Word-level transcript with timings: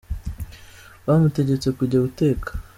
bamutegetse 1.05 1.67
kujya 1.77 1.97
guteka 2.05 2.49